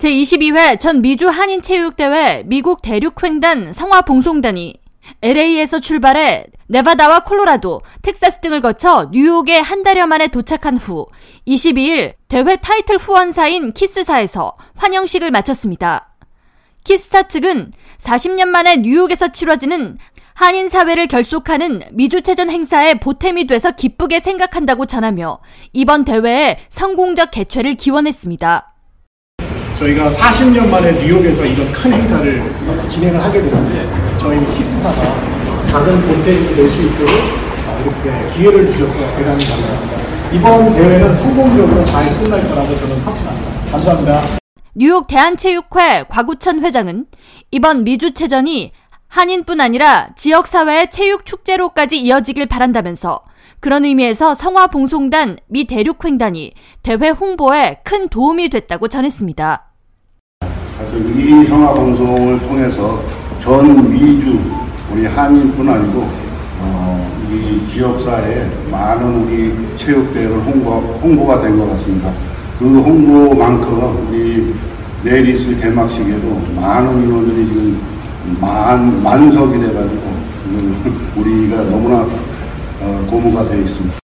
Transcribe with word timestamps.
제22회 0.00 0.80
전 0.80 1.02
미주 1.02 1.28
한인체육대회 1.28 2.44
미국 2.46 2.80
대륙횡단 2.80 3.74
성화봉송단이 3.74 4.80
LA에서 5.20 5.78
출발해 5.78 6.46
네바다와 6.68 7.24
콜로라도, 7.24 7.82
텍사스 8.00 8.40
등을 8.40 8.62
거쳐 8.62 9.10
뉴욕에 9.12 9.58
한 9.58 9.82
달여 9.82 10.06
만에 10.06 10.28
도착한 10.28 10.78
후 10.78 11.06
22일 11.46 12.14
대회 12.28 12.56
타이틀 12.56 12.96
후원사인 12.96 13.72
키스사에서 13.72 14.56
환영식을 14.76 15.30
마쳤습니다. 15.32 16.14
키스타 16.84 17.24
측은 17.24 17.72
40년 17.98 18.48
만에 18.48 18.76
뉴욕에서 18.76 19.32
치러지는 19.32 19.98
한인 20.32 20.70
사회를 20.70 21.08
결속하는 21.08 21.82
미주체전 21.92 22.48
행사에 22.48 22.94
보탬이 22.94 23.46
돼서 23.46 23.72
기쁘게 23.72 24.20
생각한다고 24.20 24.86
전하며 24.86 25.40
이번 25.74 26.06
대회의 26.06 26.56
성공적 26.70 27.32
개최를 27.32 27.74
기원했습니다. 27.74 28.69
저희가 29.80 30.10
40년 30.10 30.68
만에 30.68 30.92
뉴욕에서 30.92 31.42
이런 31.46 31.72
큰 31.72 31.90
행사를 31.94 32.52
진행을 32.90 33.22
하게 33.22 33.40
되는데 33.40 34.18
저희 34.18 34.38
키스사가 34.54 35.02
작은 35.70 36.02
보탬이 36.02 36.54
될수 36.54 36.82
있도록 36.82 37.10
이렇게 37.82 38.34
기회를 38.36 38.72
주셔서 38.72 38.92
대단히 39.16 39.42
감사합니다. 39.42 39.96
이번 40.34 40.74
대회는 40.74 41.14
성공적으로 41.14 41.82
잘 41.86 42.06
끝날 42.18 42.46
거라고 42.46 42.76
저는 42.76 43.00
확신합니다. 43.00 43.70
감사합니다. 43.70 44.22
뉴욕 44.74 45.06
대한체육회 45.06 46.04
과구천 46.10 46.62
회장은 46.62 47.06
이번 47.50 47.84
미주체전이 47.84 48.72
한인뿐 49.08 49.62
아니라 49.62 50.10
지역사회의 50.14 50.90
체육축제로까지 50.90 51.98
이어지길 52.00 52.46
바란다면서 52.46 53.22
그런 53.60 53.86
의미에서 53.86 54.34
성화봉송단 54.34 55.38
미 55.48 55.66
대륙횡단이 55.66 56.52
대회 56.82 57.08
홍보에 57.08 57.80
큰 57.82 58.08
도움이 58.08 58.50
됐다고 58.50 58.88
전했습니다. 58.88 59.69
이 61.16 61.46
성화봉송을 61.46 62.40
통해서 62.40 63.02
전 63.40 63.90
미주 63.90 64.38
우리 64.92 65.06
한인뿐 65.06 65.68
아니고 65.68 66.08
어, 66.60 67.10
우리 67.28 67.66
지역사회에 67.72 68.50
많은 68.70 69.22
우리 69.24 69.76
체육대회를 69.76 70.36
홍보, 70.42 70.70
홍보 71.02 71.26
가 71.26 71.40
된 71.40 71.56
것 71.58 71.68
같습니다. 71.70 72.12
그 72.58 72.64
홍보만큼 72.80 74.08
우리 74.08 74.54
내일 75.02 75.28
있을 75.28 75.58
개막식에도 75.60 76.42
많은 76.56 77.02
인원들이 77.02 77.46
지금 77.46 77.80
만, 78.40 79.02
만석이 79.02 79.58
돼가지고 79.60 80.20
우리가 81.16 81.56
너무나 81.64 82.06
어, 82.80 83.06
고무가 83.08 83.46
되어 83.48 83.60
있습니다. 83.60 83.98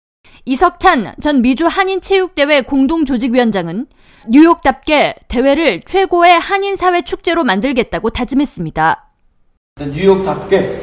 이석찬 0.46 1.14
전 1.22 1.42
미주 1.42 1.68
한인체육대회 1.68 2.64
공동조직위원장은 2.64 3.86
뉴욕답게 4.30 5.16
대회를 5.28 5.82
최고의 5.86 6.40
한인 6.40 6.76
사회 6.76 7.02
축제로 7.02 7.44
만들겠다고 7.44 8.10
다짐했습니다. 8.10 9.10
뉴욕답게 9.80 10.82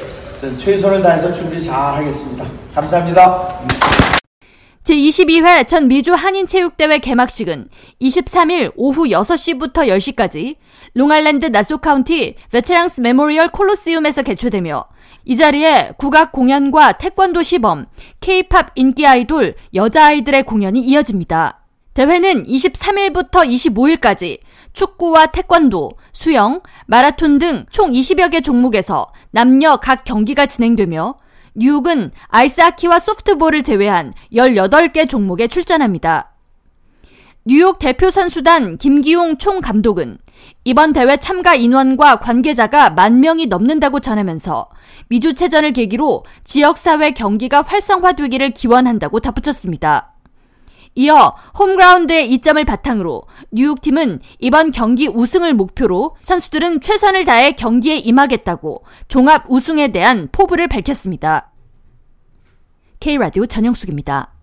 최선을 0.58 1.02
다해서 1.02 1.32
준비 1.32 1.62
잘 1.62 1.96
하겠습니다. 1.96 2.44
감사합니다. 2.74 3.60
제22회 4.84 5.68
전 5.68 5.88
미주 5.88 6.14
한인체육대회 6.14 6.98
개막식은 6.98 7.68
23일 8.00 8.72
오후 8.76 9.04
6시부터 9.04 9.86
10시까지 9.86 10.56
롱아일랜드 10.94 11.46
나소 11.46 11.78
카운티 11.78 12.34
Veterans 12.50 13.02
Memorial 13.02 13.48
Coliseum에서 13.48 14.22
개최되며 14.22 14.84
이 15.26 15.36
자리에 15.36 15.92
국악 15.98 16.32
공연과 16.32 16.92
태권도 16.92 17.42
시범, 17.42 17.86
케이팝 18.20 18.72
인기 18.74 19.06
아이돌, 19.06 19.54
여자아이들의 19.74 20.42
공연이 20.44 20.80
이어집니다. 20.80 21.59
대회는 22.00 22.46
23일부터 22.46 23.46
25일까지 23.46 24.38
축구와 24.72 25.26
태권도, 25.26 25.90
수영, 26.14 26.62
마라톤 26.86 27.38
등 27.38 27.66
총 27.70 27.92
20여 27.92 28.30
개 28.30 28.40
종목에서 28.40 29.12
남녀 29.32 29.76
각 29.76 30.04
경기가 30.04 30.46
진행되며 30.46 31.16
뉴욕은 31.56 32.12
아이스하키와 32.28 33.00
소프트볼을 33.00 33.62
제외한 33.64 34.14
18개 34.32 35.10
종목에 35.10 35.46
출전합니다. 35.48 36.32
뉴욕 37.44 37.78
대표 37.78 38.10
선수단 38.10 38.78
김기용 38.78 39.36
총 39.36 39.60
감독은 39.60 40.16
이번 40.64 40.94
대회 40.94 41.18
참가 41.18 41.54
인원과 41.54 42.20
관계자가 42.20 42.88
만 42.88 43.20
명이 43.20 43.48
넘는다고 43.48 44.00
전하면서 44.00 44.70
미주체전을 45.08 45.74
계기로 45.74 46.24
지역사회 46.44 47.10
경기가 47.10 47.60
활성화되기를 47.60 48.52
기원한다고 48.52 49.20
덧붙였습니다. 49.20 50.09
이어 51.00 51.34
홈그라운드의 51.58 52.30
이점을 52.30 52.62
바탕으로 52.62 53.22
뉴욕팀은 53.52 54.20
이번 54.38 54.70
경기 54.70 55.08
우승을 55.08 55.54
목표로 55.54 56.16
선수들은 56.20 56.82
최선을 56.82 57.24
다해 57.24 57.52
경기에 57.52 57.96
임하겠다고 57.96 58.84
종합 59.08 59.44
우승에 59.48 59.92
대한 59.92 60.28
포부를 60.30 60.68
밝혔습니다. 60.68 61.52
K라디오 63.00 63.46
전영숙입니다. 63.46 64.39